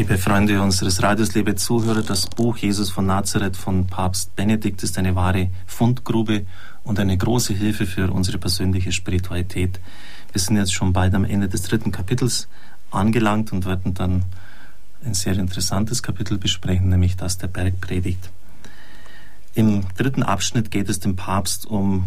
Liebe 0.00 0.16
Freunde 0.16 0.62
unseres 0.62 1.02
Radios, 1.02 1.34
liebe 1.34 1.56
Zuhörer, 1.56 2.00
das 2.00 2.26
Buch 2.26 2.56
Jesus 2.56 2.88
von 2.88 3.04
Nazareth 3.04 3.54
von 3.54 3.86
Papst 3.86 4.34
Benedikt 4.34 4.82
ist 4.82 4.96
eine 4.96 5.14
wahre 5.14 5.50
Fundgrube 5.66 6.46
und 6.84 6.98
eine 6.98 7.18
große 7.18 7.52
Hilfe 7.52 7.84
für 7.84 8.10
unsere 8.10 8.38
persönliche 8.38 8.92
Spiritualität. 8.92 9.78
Wir 10.32 10.40
sind 10.40 10.56
jetzt 10.56 10.72
schon 10.72 10.94
bald 10.94 11.14
am 11.14 11.26
Ende 11.26 11.50
des 11.50 11.64
dritten 11.64 11.92
Kapitels 11.92 12.48
angelangt 12.90 13.52
und 13.52 13.66
werden 13.66 13.92
dann 13.92 14.24
ein 15.04 15.12
sehr 15.12 15.34
interessantes 15.34 16.02
Kapitel 16.02 16.38
besprechen, 16.38 16.88
nämlich 16.88 17.18
das 17.18 17.36
der 17.36 17.48
Bergpredigt. 17.48 18.30
Im 19.52 19.84
dritten 19.98 20.22
Abschnitt 20.22 20.70
geht 20.70 20.88
es 20.88 21.00
dem 21.00 21.16
Papst 21.16 21.66
um 21.66 22.06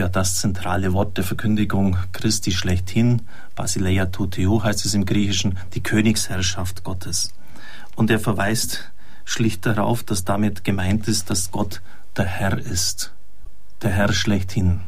ja, 0.00 0.08
das 0.08 0.36
zentrale 0.36 0.94
Wort 0.94 1.18
der 1.18 1.24
Verkündigung 1.24 1.98
Christi 2.12 2.52
schlechthin, 2.52 3.20
Basileia 3.54 4.06
Tuteo 4.06 4.64
heißt 4.64 4.86
es 4.86 4.94
im 4.94 5.04
Griechischen, 5.04 5.58
die 5.74 5.82
Königsherrschaft 5.82 6.84
Gottes. 6.84 7.34
Und 7.96 8.10
er 8.10 8.18
verweist 8.18 8.90
schlicht 9.26 9.66
darauf, 9.66 10.02
dass 10.02 10.24
damit 10.24 10.64
gemeint 10.64 11.06
ist, 11.06 11.28
dass 11.28 11.50
Gott 11.50 11.82
der 12.16 12.24
Herr 12.24 12.56
ist, 12.56 13.12
der 13.82 13.90
Herr 13.90 14.10
schlechthin. 14.14 14.80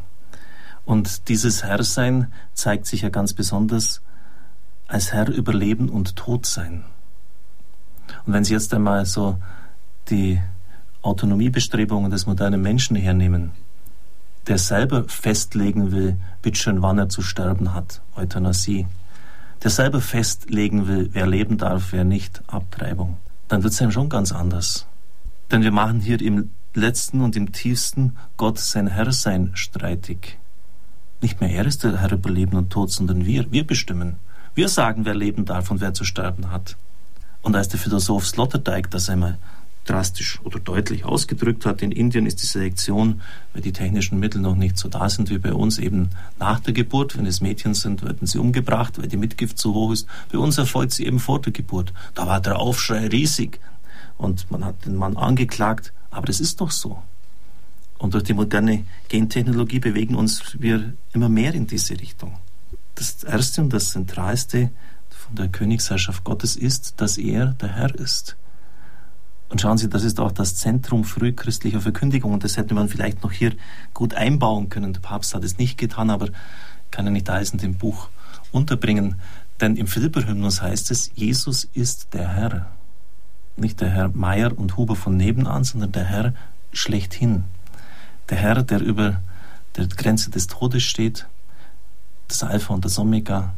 Und 0.87 1.29
dieses 1.29 1.63
Herrsein 1.63 2.33
zeigt 2.55 2.87
sich 2.87 3.03
ja 3.03 3.11
ganz 3.11 3.35
besonders 3.35 4.01
als 4.89 5.13
Herr 5.13 5.29
über 5.29 5.53
Leben 5.53 5.91
und 5.91 6.17
Tod 6.17 6.47
sein. 6.47 6.85
Und 8.25 8.33
wenn 8.33 8.45
Sie 8.45 8.55
jetzt 8.55 8.73
einmal 8.73 9.05
so 9.05 9.37
die 10.09 10.41
Autonomiebestrebungen 11.03 12.11
des 12.11 12.25
modernen 12.25 12.63
Menschen 12.63 12.97
hernehmen, 12.97 13.51
der 14.47 14.59
selber 14.59 15.05
festlegen 15.09 15.93
will, 15.93 16.17
bitteschön, 16.43 16.83
wann 16.83 16.99
er 16.99 17.09
zu 17.09 17.23
sterben 17.23 17.75
hat, 17.75 18.03
Euthanasie, 18.17 18.87
der 19.63 19.71
selber 19.71 20.01
festlegen 20.01 20.89
will, 20.89 21.11
wer 21.13 21.27
leben 21.27 21.59
darf, 21.59 21.93
wer 21.93 22.05
nicht, 22.05 22.43
Abtreibung, 22.49 23.17
dann 23.49 23.63
wird 23.63 23.73
es 23.73 23.81
einem 23.81 23.93
schon 23.93 24.09
ganz 24.09 24.33
anders. 24.33 24.87
Denn 25.51 25.63
wir 25.63 25.71
machen 25.71 26.01
hier 26.01 26.21
im 26.21 26.51
letzten 26.75 27.21
und 27.21 27.37
im 27.37 27.53
tiefsten 27.53 28.17
Gott 28.37 28.59
sein 28.59 28.87
Herrsein 28.87 29.51
streitig. 29.55 30.39
Nicht 31.21 31.41
mehr 31.41 31.51
er 31.51 31.67
ist 31.67 31.85
der 31.85 32.01
Herr 32.01 32.13
über 32.13 32.31
Leben 32.31 32.57
und 32.57 32.71
Tod, 32.71 32.91
sondern 32.91 33.25
wir. 33.25 33.51
Wir 33.53 33.67
bestimmen. 33.67 34.17
Wir 34.55 34.69
sagen, 34.69 35.05
wer 35.05 35.15
leben 35.15 35.45
darf 35.45 35.71
und 35.71 35.81
wer 35.81 35.95
zu 35.95 36.05
sterben 36.05 36.51
hat. 36.51 36.77
Und 37.43 37.55
als 37.55 37.69
der 37.69 37.79
Philosoph 37.79 38.27
Sloterdijk 38.27 38.91
das 38.91 39.09
einmal 39.09 39.39
drastisch 39.85 40.41
oder 40.45 40.61
deutlich 40.61 41.05
ausgedrückt 41.05 41.67
hat. 41.67 41.83
In 41.83 41.93
Indien 41.93 42.27
ist 42.27 42.43
die 42.43 42.47
Selektion, 42.47 43.21
weil 43.53 43.63
die 43.63 43.73
technischen 43.73 44.19
Mittel 44.19 44.41
noch 44.41 44.55
nicht 44.55 44.79
so 44.79 44.89
da 44.89 45.09
sind 45.09 45.31
wie 45.31 45.39
bei 45.39 45.53
uns, 45.53 45.79
eben 45.79 46.11
nach 46.39 46.61
der 46.61 46.73
Geburt. 46.73 47.17
Wenn 47.17 47.27
es 47.27 47.41
Mädchen 47.41 47.75
sind, 47.75 48.03
werden 48.03 48.27
sie 48.27 48.39
umgebracht, 48.39 48.99
weil 48.99 49.09
die 49.09 49.17
Mitgift 49.17 49.59
zu 49.59 49.75
hoch 49.75 49.93
ist. 49.93 50.07
Bei 50.31 50.39
uns 50.39 50.59
erfolgt 50.59 50.93
sie 50.93 51.07
eben 51.07 51.19
vor 51.19 51.41
der 51.41 51.53
Geburt. 51.53 51.93
Da 52.15 52.27
war 52.27 52.41
der 52.41 52.59
Aufschrei 52.59 53.09
riesig 53.09 53.61
und 54.19 54.51
man 54.51 54.65
hat 54.65 54.87
den 54.87 54.97
Mann 54.97 55.17
angeklagt. 55.17 55.93
Aber 56.11 56.27
das 56.27 56.41
ist 56.41 56.61
doch 56.61 56.71
so. 56.71 57.03
Und 57.99 58.15
durch 58.15 58.25
die 58.25 58.35
moderne 58.35 58.85
Gentechnologie 59.09 59.79
bewegen 59.79 60.15
uns 60.15 60.57
wir 60.61 60.93
immer 61.13 61.29
mehr 61.29 61.55
in 61.55 61.67
diese 61.67 61.99
Richtung. 61.99 62.37
Das 62.95 63.23
Erste 63.25 63.63
und 63.63 63.73
das 63.73 63.91
Zentralste 63.91 64.71
von 65.11 65.37
der 65.37 65.49
Königsherrschaft 65.49 66.25
Gottes 66.25 66.57
ist, 66.57 67.01
dass 67.01 67.17
er 67.17 67.55
der 67.61 67.69
Herr 67.71 67.95
ist. 67.95 68.37
Und 69.53 69.61
schauen 69.61 69.77
Sie, 69.77 69.91
das 69.91 70.03
ist 70.03 70.19
auch 70.19 70.33
das 70.33 70.55
Zentrum 70.55 71.05
frühchristlicher 71.05 71.83
Verkündigung. 71.83 72.33
Und 72.33 72.43
das 72.43 72.57
hätte 72.57 72.73
man 72.73 72.89
vielleicht 72.89 73.23
noch 73.23 73.33
hier 73.33 73.53
gut 73.93 74.15
einbauen 74.15 74.71
können. 74.71 74.95
Der 74.95 75.01
Papst 75.03 75.35
hat 75.35 75.45
es 75.45 75.59
nicht 75.59 75.77
getan, 75.77 76.09
aber 76.09 76.31
kann 76.91 77.05
er 77.05 77.13
nicht 77.13 77.29
alles 77.29 77.51
in 77.51 77.59
dem 77.59 77.75
Buch 77.75 78.09
unterbringen. 78.51 79.17
Denn 79.61 79.77
im 79.77 79.87
Philipperhymnus 79.87 80.63
heißt 80.63 80.91
es, 80.91 81.11
Jesus 81.15 81.69
ist 81.75 82.15
der 82.15 82.29
Herr. 82.29 82.67
Nicht 83.59 83.83
der 83.83 83.91
Herr 83.91 84.09
Meier 84.09 84.59
und 84.59 84.79
Huber 84.79 84.97
von 84.97 85.19
nebenan, 85.19 85.65
sondern 85.65 85.93
der 85.93 86.05
Herr 86.05 86.33
schlechthin. 86.73 87.45
Der 88.31 88.39
Herr, 88.39 88.63
der 88.63 88.81
über 88.81 89.21
der 89.77 89.87
Grenze 89.87 90.31
des 90.31 90.47
Todes 90.47 90.83
steht, 90.83 91.27
das 92.27 92.43
Alpha 92.43 92.73
und 92.73 92.87
das 92.87 92.99
Omega, 92.99 93.53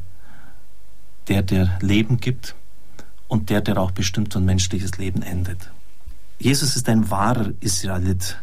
der, 1.28 1.42
der 1.42 1.78
Leben 1.80 2.16
gibt 2.16 2.56
und 3.28 3.48
der, 3.48 3.60
der 3.60 3.78
auch 3.78 3.92
bestimmt, 3.92 4.34
wann 4.34 4.44
menschliches 4.44 4.98
Leben 4.98 5.22
endet. 5.22 5.70
Jesus 6.38 6.76
ist 6.76 6.88
ein 6.88 7.10
wahrer 7.10 7.52
Israelit. 7.60 8.38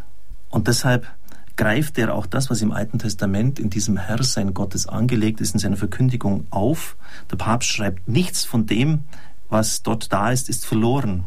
Und 0.49 0.67
deshalb 0.67 1.07
greift 1.55 1.97
er 1.97 2.15
auch 2.15 2.25
das, 2.25 2.49
was 2.49 2.61
im 2.61 2.71
Alten 2.71 2.99
Testament 2.99 3.59
in 3.59 3.69
diesem 3.69 3.97
Herrsein 3.97 4.53
Gottes 4.53 4.87
angelegt 4.87 5.41
ist, 5.41 5.53
in 5.53 5.59
seiner 5.59 5.77
Verkündigung 5.77 6.47
auf. 6.49 6.95
Der 7.29 7.35
Papst 7.35 7.69
schreibt, 7.69 8.07
nichts 8.07 8.45
von 8.45 8.65
dem, 8.65 9.03
was 9.49 9.83
dort 9.83 10.11
da 10.11 10.31
ist, 10.31 10.49
ist 10.49 10.65
verloren. 10.65 11.25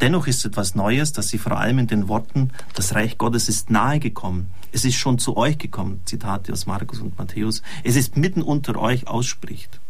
Dennoch 0.00 0.28
ist 0.28 0.44
etwas 0.44 0.76
Neues, 0.76 1.12
dass 1.12 1.28
sie 1.28 1.38
vor 1.38 1.58
allem 1.58 1.80
in 1.80 1.88
den 1.88 2.06
Worten, 2.06 2.52
das 2.74 2.94
Reich 2.94 3.18
Gottes 3.18 3.48
ist 3.48 3.68
nahe 3.68 3.98
gekommen. 3.98 4.50
Es 4.70 4.84
ist 4.84 4.94
schon 4.94 5.18
zu 5.18 5.36
euch 5.36 5.58
gekommen, 5.58 6.00
Zitate 6.04 6.52
aus 6.52 6.66
Markus 6.66 7.00
und 7.00 7.18
Matthäus. 7.18 7.62
Es 7.82 7.96
ist 7.96 8.16
mitten 8.16 8.42
unter 8.42 8.76
euch 8.76 9.08
ausspricht. 9.08 9.80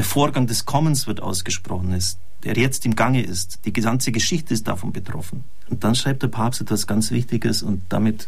Der 0.00 0.06
Vorgang 0.06 0.46
des 0.46 0.64
Kommens 0.64 1.06
wird 1.06 1.20
ausgesprochen, 1.20 1.92
ist 1.92 2.18
der 2.42 2.56
jetzt 2.56 2.86
im 2.86 2.96
Gange 2.96 3.22
ist. 3.22 3.58
Die 3.66 3.72
ganze 3.74 4.12
Geschichte 4.12 4.54
ist 4.54 4.66
davon 4.66 4.92
betroffen. 4.92 5.44
Und 5.68 5.84
dann 5.84 5.94
schreibt 5.94 6.22
der 6.22 6.28
Papst 6.28 6.62
etwas 6.62 6.86
ganz 6.86 7.10
Wichtiges 7.10 7.62
und 7.62 7.82
damit 7.90 8.26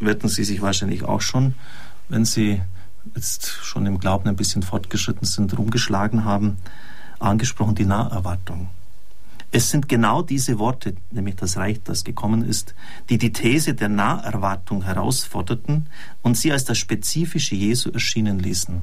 werden 0.00 0.28
Sie 0.28 0.42
sich 0.42 0.62
wahrscheinlich 0.62 1.04
auch 1.04 1.20
schon, 1.20 1.54
wenn 2.08 2.24
Sie 2.24 2.60
jetzt 3.14 3.46
schon 3.46 3.86
im 3.86 4.00
Glauben 4.00 4.28
ein 4.28 4.34
bisschen 4.34 4.64
fortgeschritten 4.64 5.24
sind, 5.24 5.56
rumgeschlagen 5.56 6.24
haben, 6.24 6.56
angesprochen, 7.20 7.76
die 7.76 7.86
Naherwartung. 7.86 8.70
Es 9.52 9.70
sind 9.70 9.88
genau 9.88 10.22
diese 10.22 10.58
Worte, 10.58 10.96
nämlich 11.12 11.36
das 11.36 11.56
Reich, 11.56 11.80
das 11.84 12.02
gekommen 12.02 12.44
ist, 12.44 12.74
die 13.10 13.18
die 13.18 13.32
These 13.32 13.74
der 13.74 13.90
Naherwartung 13.90 14.82
herausforderten 14.82 15.86
und 16.22 16.36
sie 16.36 16.50
als 16.50 16.64
das 16.64 16.78
spezifische 16.78 17.54
Jesu 17.54 17.90
erschienen 17.90 18.40
ließen. 18.40 18.82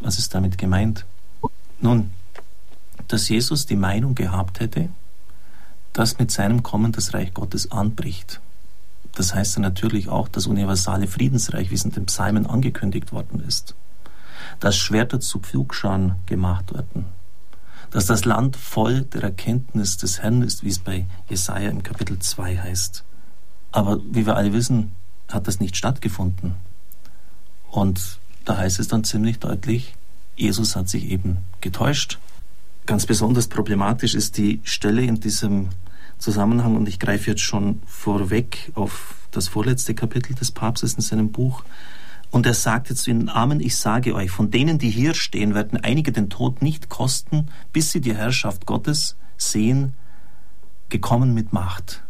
Was 0.00 0.18
ist 0.18 0.34
damit 0.34 0.58
gemeint? 0.58 1.06
Nun, 1.80 2.10
dass 3.06 3.28
Jesus 3.28 3.66
die 3.66 3.76
Meinung 3.76 4.14
gehabt 4.14 4.60
hätte, 4.60 4.88
dass 5.92 6.18
mit 6.18 6.30
seinem 6.30 6.62
Kommen 6.62 6.92
das 6.92 7.14
Reich 7.14 7.34
Gottes 7.34 7.72
anbricht. 7.72 8.40
Das 9.14 9.34
heißt 9.34 9.56
dann 9.56 9.62
natürlich 9.62 10.08
auch 10.08 10.28
das 10.28 10.46
universale 10.46 11.08
Friedensreich, 11.08 11.70
wie 11.70 11.74
es 11.74 11.84
in 11.84 11.92
den 11.92 12.06
Psalmen 12.06 12.46
angekündigt 12.46 13.12
worden 13.12 13.40
ist. 13.40 13.74
Dass 14.60 14.76
Schwerter 14.76 15.20
zu 15.20 15.40
Pflugscharen 15.40 16.16
gemacht 16.26 16.72
werden. 16.72 17.06
Dass 17.90 18.06
das 18.06 18.24
Land 18.24 18.56
voll 18.56 19.02
der 19.02 19.22
Erkenntnis 19.22 19.96
des 19.96 20.20
Herrn 20.20 20.42
ist, 20.42 20.62
wie 20.62 20.68
es 20.68 20.78
bei 20.78 21.06
Jesaja 21.28 21.70
im 21.70 21.82
Kapitel 21.82 22.18
2 22.18 22.58
heißt. 22.58 23.04
Aber 23.72 23.98
wie 24.04 24.26
wir 24.26 24.36
alle 24.36 24.52
wissen, 24.52 24.92
hat 25.28 25.46
das 25.48 25.60
nicht 25.60 25.76
stattgefunden. 25.76 26.54
Und 27.70 28.18
da 28.44 28.56
heißt 28.56 28.78
es 28.78 28.88
dann 28.88 29.04
ziemlich 29.04 29.38
deutlich, 29.40 29.94
Jesus 30.38 30.76
hat 30.76 30.88
sich 30.88 31.10
eben 31.10 31.38
getäuscht 31.60 32.18
Ganz 32.88 33.04
besonders 33.04 33.48
problematisch 33.48 34.14
ist 34.14 34.38
die 34.38 34.62
Stelle 34.64 35.02
in 35.02 35.20
diesem 35.20 35.68
Zusammenhang, 36.16 36.74
und 36.74 36.88
ich 36.88 36.98
greife 36.98 37.28
jetzt 37.28 37.42
schon 37.42 37.82
vorweg 37.86 38.72
auf 38.74 39.14
das 39.30 39.46
vorletzte 39.46 39.94
Kapitel 39.94 40.34
des 40.34 40.52
Papstes 40.52 40.94
in 40.94 41.02
seinem 41.02 41.30
Buch. 41.30 41.64
Und 42.30 42.46
er 42.46 42.54
sagte 42.54 42.94
zu 42.94 43.10
ihnen, 43.10 43.28
Amen, 43.28 43.60
ich 43.60 43.76
sage 43.76 44.14
euch, 44.14 44.30
von 44.30 44.50
denen, 44.50 44.78
die 44.78 44.88
hier 44.88 45.12
stehen, 45.12 45.54
werden 45.54 45.78
einige 45.84 46.12
den 46.12 46.30
Tod 46.30 46.62
nicht 46.62 46.88
kosten, 46.88 47.48
bis 47.74 47.92
sie 47.92 48.00
die 48.00 48.16
Herrschaft 48.16 48.64
Gottes 48.64 49.16
sehen, 49.36 49.92
gekommen 50.88 51.34
mit 51.34 51.52
Macht. 51.52 52.02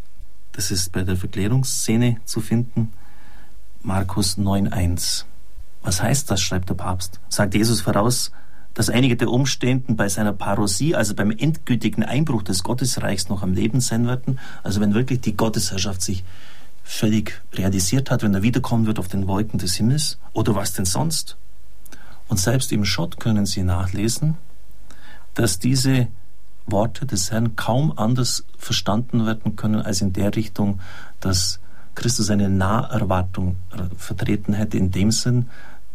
Das 0.52 0.70
ist 0.70 0.92
bei 0.92 1.02
der 1.02 1.16
Verklärungsszene 1.16 2.18
zu 2.24 2.40
finden, 2.40 2.92
Markus 3.82 4.38
9.1. 4.38 5.24
Was 5.88 6.02
heißt 6.02 6.30
das, 6.30 6.42
schreibt 6.42 6.68
der 6.68 6.74
Papst? 6.74 7.18
Sagt 7.30 7.54
Jesus 7.54 7.80
voraus, 7.80 8.30
dass 8.74 8.90
einige 8.90 9.16
der 9.16 9.30
Umstehenden 9.30 9.96
bei 9.96 10.10
seiner 10.10 10.34
Parosie, 10.34 10.94
also 10.94 11.14
beim 11.14 11.30
endgültigen 11.30 12.02
Einbruch 12.02 12.42
des 12.42 12.62
Gottesreichs, 12.62 13.30
noch 13.30 13.42
am 13.42 13.54
Leben 13.54 13.80
sein 13.80 14.06
werden. 14.06 14.38
Also 14.62 14.82
wenn 14.82 14.92
wirklich 14.92 15.22
die 15.22 15.34
Gottesherrschaft 15.34 16.02
sich 16.02 16.24
völlig 16.84 17.40
realisiert 17.54 18.10
hat, 18.10 18.22
wenn 18.22 18.34
er 18.34 18.42
wiederkommen 18.42 18.84
wird 18.84 18.98
auf 18.98 19.08
den 19.08 19.26
Wolken 19.28 19.58
des 19.58 19.76
Himmels 19.76 20.18
oder 20.34 20.54
was 20.54 20.74
denn 20.74 20.84
sonst. 20.84 21.38
Und 22.28 22.38
selbst 22.38 22.70
im 22.70 22.84
Schott 22.84 23.18
können 23.18 23.46
Sie 23.46 23.62
nachlesen, 23.62 24.36
dass 25.32 25.58
diese 25.58 26.08
Worte 26.66 27.06
des 27.06 27.30
Herrn 27.30 27.56
kaum 27.56 27.94
anders 27.96 28.44
verstanden 28.58 29.24
werden 29.24 29.56
können 29.56 29.80
als 29.80 30.02
in 30.02 30.12
der 30.12 30.36
Richtung, 30.36 30.80
dass 31.20 31.60
Christus 31.94 32.28
eine 32.28 32.50
Naherwartung 32.50 33.56
vertreten 33.96 34.52
hätte, 34.52 34.76
in 34.76 34.90
dem 34.90 35.10
Sinn, 35.10 35.48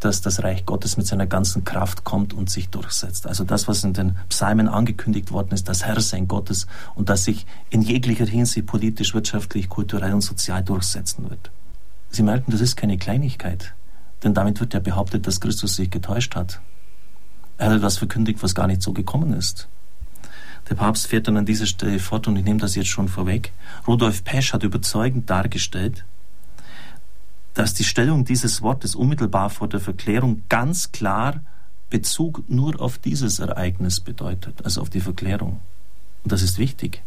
dass 0.03 0.21
das 0.21 0.43
Reich 0.43 0.65
Gottes 0.65 0.97
mit 0.97 1.07
seiner 1.07 1.27
ganzen 1.27 1.63
Kraft 1.63 2.03
kommt 2.03 2.33
und 2.33 2.49
sich 2.49 2.69
durchsetzt. 2.69 3.27
Also 3.27 3.43
das, 3.43 3.67
was 3.67 3.83
in 3.83 3.93
den 3.93 4.17
Psalmen 4.29 4.67
angekündigt 4.67 5.31
worden 5.31 5.53
ist, 5.53 5.69
das 5.69 5.85
Herrsein 5.85 6.27
Gottes 6.27 6.67
und 6.95 7.09
das 7.09 7.23
sich 7.23 7.45
in 7.69 7.81
jeglicher 7.81 8.25
Hinsicht 8.25 8.65
politisch, 8.65 9.13
wirtschaftlich, 9.13 9.69
kulturell 9.69 10.13
und 10.13 10.21
sozial 10.21 10.63
durchsetzen 10.63 11.29
wird. 11.29 11.51
Sie 12.09 12.23
merken, 12.23 12.51
das 12.51 12.61
ist 12.61 12.75
keine 12.75 12.97
Kleinigkeit, 12.97 13.73
denn 14.23 14.33
damit 14.33 14.59
wird 14.59 14.73
ja 14.73 14.79
behauptet, 14.79 15.25
dass 15.25 15.39
Christus 15.39 15.75
sich 15.75 15.89
getäuscht 15.89 16.35
hat. 16.35 16.59
Er 17.57 17.67
hat 17.67 17.77
etwas 17.77 17.97
verkündigt, 17.97 18.43
was 18.43 18.55
gar 18.55 18.67
nicht 18.67 18.81
so 18.81 18.93
gekommen 18.93 19.33
ist. 19.33 19.67
Der 20.69 20.75
Papst 20.75 21.07
fährt 21.07 21.27
dann 21.27 21.37
an 21.37 21.45
dieser 21.45 21.65
Stelle 21.65 21.99
fort 21.99 22.27
und 22.27 22.37
ich 22.37 22.45
nehme 22.45 22.59
das 22.59 22.75
jetzt 22.75 22.87
schon 22.87 23.09
vorweg. 23.09 23.51
Rudolf 23.87 24.23
Pesch 24.23 24.53
hat 24.53 24.63
überzeugend 24.63 25.29
dargestellt, 25.29 26.05
dass 27.53 27.73
die 27.73 27.83
Stellung 27.83 28.25
dieses 28.25 28.61
Wortes 28.61 28.95
unmittelbar 28.95 29.49
vor 29.49 29.67
der 29.67 29.79
Verklärung 29.79 30.43
ganz 30.49 30.91
klar 30.91 31.41
Bezug 31.89 32.43
nur 32.49 32.81
auf 32.81 32.97
dieses 32.97 33.39
Ereignis 33.39 33.99
bedeutet, 33.99 34.65
also 34.65 34.81
auf 34.81 34.89
die 34.89 35.01
Verklärung. 35.01 35.59
Und 36.23 36.31
das 36.31 36.41
ist 36.41 36.57
wichtig, 36.57 37.03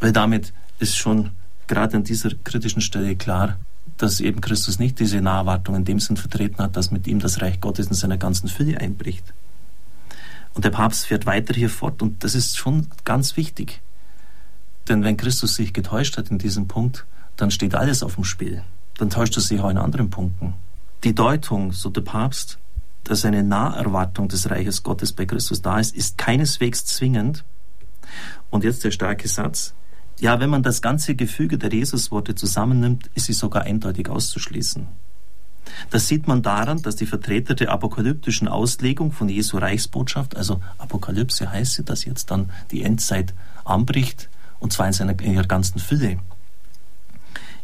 weil 0.00 0.12
damit 0.12 0.52
ist 0.80 0.96
schon 0.96 1.30
gerade 1.68 1.96
an 1.96 2.04
dieser 2.04 2.30
kritischen 2.42 2.82
Stelle 2.82 3.14
klar, 3.14 3.56
dass 3.98 4.20
eben 4.20 4.40
Christus 4.40 4.78
nicht 4.78 4.98
diese 4.98 5.20
Naherwartung 5.20 5.76
in 5.76 5.84
dem 5.84 6.00
Sinn 6.00 6.16
vertreten 6.16 6.58
hat, 6.58 6.76
dass 6.76 6.90
mit 6.90 7.06
ihm 7.06 7.20
das 7.20 7.40
Reich 7.40 7.60
Gottes 7.60 7.86
in 7.86 7.94
seiner 7.94 8.18
ganzen 8.18 8.48
Fülle 8.48 8.78
einbricht. 8.80 9.32
Und 10.54 10.64
der 10.64 10.70
Papst 10.70 11.06
fährt 11.06 11.26
weiter 11.26 11.54
hier 11.54 11.70
fort 11.70 12.02
und 12.02 12.24
das 12.24 12.34
ist 12.34 12.56
schon 12.56 12.88
ganz 13.04 13.36
wichtig. 13.36 13.80
Denn 14.88 15.04
wenn 15.04 15.16
Christus 15.16 15.54
sich 15.54 15.72
getäuscht 15.72 16.16
hat 16.16 16.30
in 16.30 16.38
diesem 16.38 16.66
Punkt, 16.66 17.04
dann 17.36 17.50
steht 17.50 17.74
alles 17.74 18.02
auf 18.02 18.14
dem 18.14 18.24
Spiel. 18.24 18.62
Dann 18.98 19.10
täuscht 19.10 19.36
er 19.36 19.42
sich 19.42 19.60
auch 19.60 19.70
in 19.70 19.78
anderen 19.78 20.10
Punkten. 20.10 20.54
Die 21.04 21.14
Deutung, 21.14 21.72
so 21.72 21.90
der 21.90 22.00
Papst, 22.00 22.58
dass 23.04 23.24
eine 23.24 23.42
Naherwartung 23.42 24.28
des 24.28 24.50
Reiches 24.50 24.82
Gottes 24.82 25.12
bei 25.12 25.26
Christus 25.26 25.62
da 25.62 25.78
ist, 25.78 25.94
ist 25.94 26.18
keineswegs 26.18 26.84
zwingend. 26.84 27.44
Und 28.50 28.64
jetzt 28.64 28.84
der 28.84 28.90
starke 28.90 29.28
Satz. 29.28 29.74
Ja, 30.18 30.40
wenn 30.40 30.50
man 30.50 30.62
das 30.62 30.80
ganze 30.80 31.14
Gefüge 31.14 31.58
der 31.58 31.72
Jesusworte 31.72 32.34
zusammennimmt, 32.34 33.10
ist 33.14 33.26
sie 33.26 33.34
sogar 33.34 33.62
eindeutig 33.64 34.08
auszuschließen. 34.08 34.86
Das 35.90 36.08
sieht 36.08 36.26
man 36.26 36.42
daran, 36.42 36.80
dass 36.82 36.96
die 36.96 37.06
Vertreter 37.06 37.54
der 37.54 37.70
apokalyptischen 37.70 38.48
Auslegung 38.48 39.12
von 39.12 39.28
Jesu 39.28 39.58
Reichsbotschaft, 39.58 40.36
also 40.36 40.60
Apokalypse 40.78 41.50
heißt 41.50 41.74
sie, 41.74 41.84
dass 41.84 42.04
jetzt 42.04 42.30
dann 42.30 42.50
die 42.70 42.82
Endzeit 42.82 43.34
anbricht, 43.64 44.28
und 44.58 44.72
zwar 44.72 44.86
in, 44.86 44.92
seiner, 44.92 45.18
in 45.20 45.34
ihrer 45.34 45.46
ganzen 45.46 45.78
Fülle, 45.78 46.18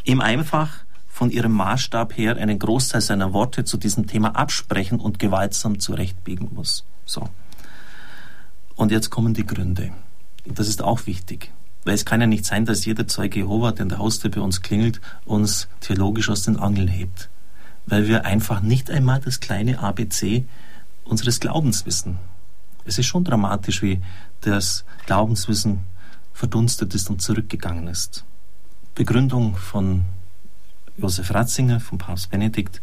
ihm 0.05 0.21
einfach 0.21 0.85
von 1.23 1.31
ihrem 1.31 1.53
Maßstab 1.53 2.17
her 2.17 2.37
einen 2.37 2.59
Großteil 2.59 3.01
seiner 3.01 3.33
Worte 3.33 3.63
zu 3.63 3.77
diesem 3.77 4.09
Thema 4.09 4.35
absprechen 4.35 4.99
und 4.99 5.21
gewaltsam 5.21 5.79
zurechtbiegen 5.79 6.51
muss. 6.53 6.85
So. 7.07 7.29
Und 8.75 8.91
jetzt 8.91 9.11
kommen 9.11 9.33
die 9.33 9.47
Gründe. 9.47 9.93
Das 10.45 10.67
ist 10.67 10.83
auch 10.83 11.07
wichtig. 11.07 11.53
Weil 11.85 11.95
es 11.95 12.05
kann 12.05 12.21
ja 12.21 12.27
nicht 12.27 12.45
sein, 12.45 12.65
dass 12.65 12.85
jeder 12.85 13.07
Zeuge 13.07 13.39
Jehova, 13.39 13.71
der 13.71 13.85
in 13.85 13.89
der 13.91 13.99
Haustür 13.99 14.33
bei 14.33 14.41
uns 14.41 14.63
klingelt, 14.63 15.01
uns 15.25 15.69
theologisch 15.79 16.29
aus 16.29 16.43
den 16.43 16.57
Angeln 16.57 16.89
hebt. 16.89 17.31
Weil 17.87 18.09
wir 18.09 18.25
einfach 18.25 18.61
nicht 18.61 18.91
einmal 18.91 19.21
das 19.21 19.39
kleine 19.39 19.79
ABC 19.79 20.45
unseres 21.05 21.39
Glaubens 21.39 21.87
wissen. 21.87 22.19
Es 22.85 22.99
ist 22.99 23.07
schon 23.07 23.23
dramatisch, 23.23 23.81
wie 23.81 24.03
das 24.41 24.85
Glaubenswissen 25.07 25.85
verdunstet 26.33 26.97
ist 26.97 27.11
und 27.11 27.23
zurückgegangen 27.23 27.87
ist. 27.87 28.25
Begründung 28.97 29.55
von 29.55 30.05
Josef 30.97 31.33
Ratzinger, 31.33 31.81
von 31.81 31.99
Papst 31.99 32.31
Benedikt, 32.31 32.83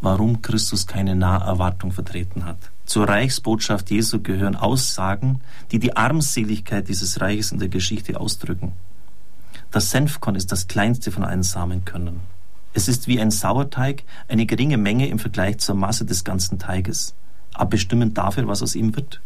warum 0.00 0.42
Christus 0.42 0.86
keine 0.86 1.14
Naherwartung 1.14 1.92
vertreten 1.92 2.44
hat. 2.44 2.58
Zur 2.86 3.08
Reichsbotschaft 3.08 3.90
Jesu 3.90 4.20
gehören 4.20 4.56
Aussagen, 4.56 5.40
die 5.70 5.78
die 5.78 5.96
Armseligkeit 5.96 6.88
dieses 6.88 7.20
Reiches 7.20 7.52
in 7.52 7.58
der 7.58 7.68
Geschichte 7.68 8.18
ausdrücken. 8.18 8.72
Das 9.70 9.90
Senfkorn 9.90 10.34
ist 10.34 10.50
das 10.50 10.66
kleinste 10.66 11.12
von 11.12 11.24
allen 11.24 11.42
Samenkörnern. 11.42 12.20
Es 12.72 12.88
ist 12.88 13.08
wie 13.08 13.20
ein 13.20 13.30
Sauerteig, 13.30 14.04
eine 14.28 14.46
geringe 14.46 14.76
Menge 14.76 15.08
im 15.08 15.18
Vergleich 15.18 15.58
zur 15.58 15.74
Masse 15.74 16.04
des 16.04 16.24
ganzen 16.24 16.58
Teiges, 16.58 17.14
aber 17.52 17.70
bestimmend 17.70 18.16
dafür, 18.18 18.46
was 18.48 18.62
aus 18.62 18.74
ihm 18.74 18.96
wird. 18.96 19.20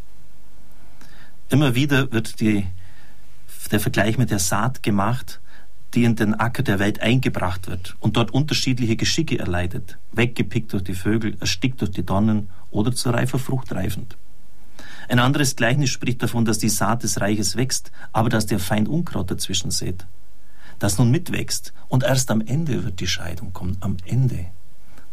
Immer 1.50 1.74
wieder 1.74 2.10
wird 2.12 2.40
die, 2.40 2.66
der 3.70 3.80
Vergleich 3.80 4.18
mit 4.18 4.30
der 4.30 4.38
Saat 4.38 4.82
gemacht, 4.82 5.40
die 5.94 6.04
in 6.04 6.16
den 6.16 6.34
Acker 6.34 6.62
der 6.62 6.78
Welt 6.78 7.00
eingebracht 7.00 7.68
wird 7.68 7.96
und 8.00 8.16
dort 8.16 8.32
unterschiedliche 8.32 8.96
Geschicke 8.96 9.38
erleidet, 9.38 9.98
weggepickt 10.12 10.72
durch 10.72 10.84
die 10.84 10.94
Vögel, 10.94 11.36
erstickt 11.40 11.80
durch 11.80 11.92
die 11.92 12.04
Donnen 12.04 12.50
oder 12.70 12.92
zur 12.92 13.14
reifer 13.14 13.38
Frucht 13.38 13.72
reifend. 13.72 14.16
Ein 15.08 15.18
anderes 15.18 15.56
Gleichnis 15.56 15.90
spricht 15.90 16.22
davon, 16.22 16.44
dass 16.44 16.58
die 16.58 16.68
Saat 16.68 17.02
des 17.02 17.20
Reiches 17.20 17.56
wächst, 17.56 17.92
aber 18.12 18.28
dass 18.28 18.46
der 18.46 18.58
Feind 18.58 18.88
Unkraut 18.88 19.30
dazwischen 19.30 19.70
sät. 19.70 20.06
Das 20.78 20.98
nun 20.98 21.10
mitwächst 21.10 21.72
und 21.88 22.02
erst 22.02 22.30
am 22.30 22.40
Ende 22.40 22.84
wird 22.84 23.00
die 23.00 23.06
Scheidung 23.06 23.52
kommen, 23.52 23.76
am 23.80 23.96
Ende. 24.04 24.46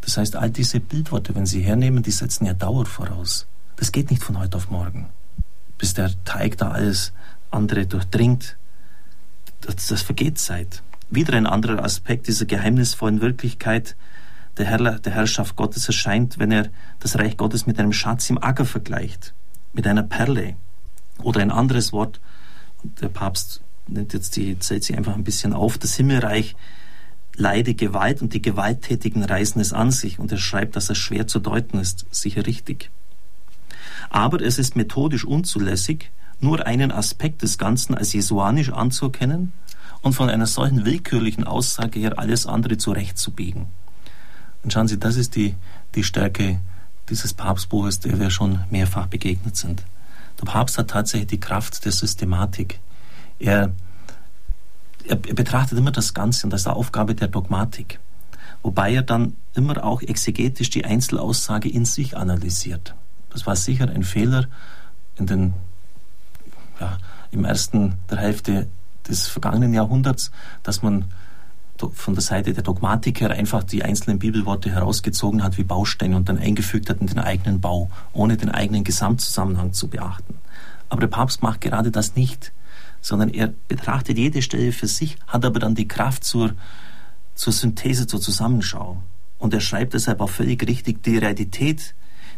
Das 0.02 0.18
heißt, 0.18 0.36
all 0.36 0.50
diese 0.50 0.80
Bildworte, 0.80 1.36
wenn 1.36 1.46
Sie 1.46 1.62
hernehmen, 1.62 2.02
die 2.02 2.12
setzen 2.12 2.46
ja 2.46 2.54
Dauer 2.54 2.86
voraus. 2.86 3.46
Das 3.76 3.92
geht 3.92 4.10
nicht 4.10 4.24
von 4.24 4.40
heute 4.40 4.58
auf 4.58 4.72
morgen, 4.72 5.10
bis 5.78 5.94
der 5.94 6.12
Teig 6.24 6.58
da 6.58 6.72
alles 6.72 7.14
andere 7.52 7.86
durchdringt 7.86 8.58
das, 9.62 9.88
das 9.88 10.02
vergeht 10.02 10.38
Zeit. 10.38 10.84
Wieder 11.10 11.34
ein 11.34 11.48
anderer 11.48 11.84
Aspekt 11.84 12.28
dieser 12.28 12.46
geheimnisvollen 12.46 13.22
Wirklichkeit 13.22 13.96
der, 14.58 14.66
Herr, 14.66 15.00
der 15.00 15.14
Herrschaft 15.14 15.56
Gottes 15.56 15.88
erscheint, 15.88 16.40
wenn 16.40 16.52
er 16.52 16.70
das 17.00 17.18
Reich 17.18 17.38
Gottes 17.38 17.68
mit 17.68 17.80
einem 17.80 17.94
Schatz 17.94 18.30
im 18.30 18.42
Acker 18.42 18.66
vergleicht, 18.66 19.34
mit 19.74 19.88
einer 19.88 20.04
Perle. 20.04 20.56
Oder 21.22 21.42
ein 21.42 21.52
anderes 21.52 21.94
Wort, 21.94 22.20
der 22.84 23.10
Papst 23.10 23.62
nennt 23.88 24.14
jetzt 24.14 24.36
die, 24.36 24.58
zählt 24.60 24.84
sie 24.84 24.96
einfach 24.96 25.16
ein 25.16 25.24
bisschen 25.24 25.54
auf, 25.54 25.78
das 25.78 25.96
Himmelreich 25.96 26.56
leide 27.36 27.74
Gewalt 27.74 28.22
und 28.22 28.34
die 28.34 28.42
Gewalttätigen 28.42 29.24
reißen 29.24 29.62
es 29.62 29.74
an 29.74 29.92
sich 29.92 30.20
und 30.20 30.32
er 30.32 30.38
schreibt, 30.38 30.76
dass 30.76 30.90
es 30.90 30.98
schwer 30.98 31.28
zu 31.28 31.40
deuten 31.40 31.80
ist, 31.80 32.06
sicher 32.12 32.46
richtig. 32.46 32.90
Aber 34.10 34.42
es 34.42 34.60
ist 34.60 34.76
methodisch 34.76 35.26
unzulässig, 35.26 36.12
nur 36.42 36.66
einen 36.66 36.92
Aspekt 36.92 37.42
des 37.42 37.58
Ganzen 37.58 37.96
als 37.96 38.14
jesuanisch 38.14 38.72
anzuerkennen 38.72 39.54
und 40.02 40.14
von 40.14 40.30
einer 40.30 40.48
solchen 40.48 40.86
willkürlichen 40.86 41.46
Aussage 41.46 42.00
her 42.00 42.18
alles 42.18 42.48
andere 42.48 42.78
zurechtzubiegen. 42.78 43.68
Und 44.64 44.74
schauen 44.74 44.88
Sie, 44.88 45.00
das 45.00 45.16
ist 45.16 45.36
die, 45.36 45.56
die 45.96 46.04
Stärke 46.04 46.60
dieses 47.10 47.34
Papstbuches, 47.34 48.00
der 48.00 48.20
wir 48.20 48.30
schon 48.30 48.60
mehrfach 48.70 49.08
begegnet 49.08 49.56
sind. 49.56 49.84
Der 50.40 50.46
Papst 50.46 50.78
hat 50.78 50.90
tatsächlich 50.90 51.30
die 51.30 51.40
Kraft 51.40 51.84
der 51.86 51.92
Systematik. 51.92 52.80
Er, 53.40 53.74
er, 55.08 55.20
er 55.28 55.34
betrachtet 55.36 55.78
immer 55.78 55.92
das 55.92 56.14
Ganze 56.14 56.46
und 56.46 56.52
das 56.52 56.62
ist 56.62 56.68
die 56.68 56.72
Aufgabe 56.72 57.16
der 57.16 57.28
Dogmatik. 57.28 58.00
Wobei 58.64 58.94
er 58.94 59.02
dann 59.02 59.36
immer 59.56 59.84
auch 59.84 60.02
exegetisch 60.02 60.70
die 60.70 60.86
Einzelaussage 60.86 61.70
in 61.70 61.86
sich 61.86 62.16
analysiert. 62.16 62.96
Das 63.30 63.48
war 63.48 63.56
sicher 63.56 63.90
ein 63.90 64.04
Fehler 64.04 64.48
in 65.18 65.26
den 65.26 65.54
ja, 66.82 66.98
im 67.30 67.46
ersten 67.46 67.94
der 68.10 68.18
Hälfte 68.18 68.68
des 69.08 69.28
vergangenen 69.28 69.74
Jahrhunderts, 69.74 70.32
dass 70.64 70.82
man 70.82 71.06
von 71.94 72.14
der 72.14 72.22
Seite 72.22 72.54
der 72.54 72.64
Dogmatiker 72.64 73.32
einfach 73.32 73.64
die 73.64 73.84
einzelnen 73.84 74.20
Bibelworte 74.20 74.70
herausgezogen 74.70 75.44
hat 75.44 75.58
wie 75.58 75.64
Bausteine 75.64 76.16
und 76.16 76.30
dann 76.30 76.38
eingefügt 76.38 76.90
hat 76.90 77.02
in 77.02 77.08
den 77.08 77.18
eigenen 77.18 77.60
Bau, 77.60 77.90
ohne 78.14 78.38
den 78.38 78.52
eigenen 78.52 78.84
Gesamtzusammenhang 78.84 79.74
zu 79.74 79.88
beachten. 79.88 80.36
Aber 80.90 81.02
der 81.02 81.08
Papst 81.08 81.42
macht 81.42 81.62
gerade 81.62 81.90
das 81.90 82.16
nicht, 82.16 82.52
sondern 83.00 83.30
er 83.30 83.52
betrachtet 83.68 84.18
jede 84.18 84.44
Stelle 84.44 84.72
für 84.72 84.88
sich, 84.88 85.18
hat 85.26 85.44
aber 85.44 85.60
dann 85.60 85.74
die 85.74 85.88
Kraft 85.88 86.24
zur, 86.24 86.54
zur 87.34 87.54
Synthese, 87.54 88.06
zur 88.06 88.22
Zusammenschau. 88.22 89.02
Und 89.40 89.54
er 89.56 89.62
schreibt 89.62 89.96
deshalb 89.96 90.22
auch 90.22 90.30
völlig 90.30 90.68
richtig, 90.68 91.02
die 91.02 91.18
Realität, 91.18 91.96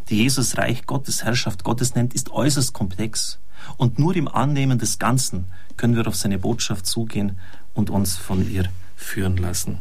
die 0.07 0.17
Jesus 0.17 0.57
Reich 0.57 0.85
Gottes, 0.85 1.25
Herrschaft 1.25 1.65
Gottes 1.65 1.95
nennt, 1.95 2.13
ist 2.13 2.31
äußerst 2.31 2.71
komplex. 2.71 3.39
Und 3.77 3.99
nur 3.99 4.15
im 4.15 4.27
Annehmen 4.27 4.79
des 4.79 4.99
Ganzen 4.99 5.45
können 5.77 5.95
wir 5.95 6.07
auf 6.07 6.15
seine 6.15 6.39
Botschaft 6.39 6.85
zugehen 6.85 7.37
und 7.73 7.89
uns 7.89 8.15
von 8.15 8.49
ihr 8.49 8.69
führen 8.95 9.37
lassen. 9.37 9.79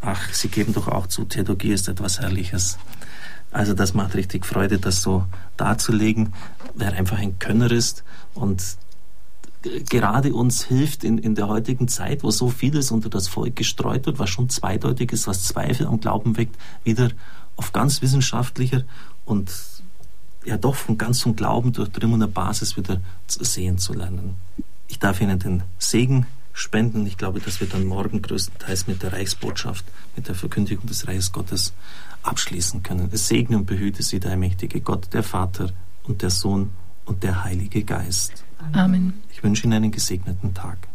Ach, 0.00 0.32
Sie 0.32 0.48
geben 0.48 0.72
doch 0.72 0.88
auch 0.88 1.06
zu, 1.06 1.24
Theologie 1.24 1.72
ist 1.72 1.88
etwas 1.88 2.20
Herrliches. 2.20 2.78
Also 3.50 3.74
das 3.74 3.94
macht 3.94 4.14
richtig 4.14 4.46
Freude, 4.46 4.78
das 4.78 5.02
so 5.02 5.26
darzulegen, 5.56 6.32
wer 6.74 6.92
einfach 6.92 7.18
ein 7.18 7.38
Könner 7.38 7.70
ist 7.70 8.04
und 8.34 8.62
gerade 9.62 10.32
uns 10.32 10.62
hilft 10.64 11.04
in, 11.04 11.18
in 11.18 11.34
der 11.34 11.48
heutigen 11.48 11.88
Zeit, 11.88 12.22
wo 12.22 12.30
so 12.30 12.48
vieles 12.48 12.90
unter 12.90 13.10
das 13.10 13.28
Volk 13.28 13.56
gestreut 13.56 14.06
wird, 14.06 14.18
was 14.18 14.30
schon 14.30 14.48
zweideutig 14.48 15.12
ist, 15.12 15.26
was 15.26 15.44
Zweifel 15.44 15.86
am 15.86 16.00
Glauben 16.00 16.36
weckt, 16.36 16.56
wieder 16.84 17.10
auf 17.56 17.72
ganz 17.72 18.00
wissenschaftlicher 18.00 18.84
und 19.26 19.50
ja 20.44 20.56
doch 20.56 20.74
von 20.74 20.98
ganzem 20.98 21.36
Glauben 21.36 21.72
durchdringener 21.72 22.28
Basis 22.28 22.76
wieder 22.76 23.00
sehen 23.26 23.78
zu 23.78 23.92
lernen. 23.92 24.36
Ich 24.88 24.98
darf 24.98 25.20
Ihnen 25.20 25.38
den 25.38 25.62
Segen 25.78 26.26
spenden. 26.52 27.06
Ich 27.06 27.16
glaube, 27.16 27.40
dass 27.40 27.60
wir 27.60 27.68
dann 27.68 27.84
morgen 27.84 28.22
größtenteils 28.22 28.86
mit 28.86 29.02
der 29.02 29.12
Reichsbotschaft, 29.12 29.84
mit 30.16 30.28
der 30.28 30.34
Verkündigung 30.34 30.86
des 30.86 31.06
Reiches 31.06 31.32
Gottes 31.32 31.72
abschließen 32.22 32.82
können. 32.82 33.08
Es 33.12 33.28
segne 33.28 33.56
und 33.56 33.66
behüte 33.66 34.02
Sie 34.02 34.20
der 34.20 34.36
mächtige 34.36 34.80
Gott, 34.80 35.08
der 35.12 35.22
Vater 35.22 35.70
und 36.04 36.22
der 36.22 36.30
Sohn 36.30 36.70
und 37.04 37.22
der 37.22 37.44
Heilige 37.44 37.84
Geist. 37.84 38.44
Amen. 38.72 39.14
Ich 39.32 39.42
wünsche 39.42 39.64
Ihnen 39.64 39.74
einen 39.74 39.90
gesegneten 39.90 40.54
Tag. 40.54 40.89